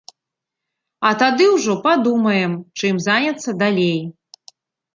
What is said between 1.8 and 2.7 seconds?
падумаем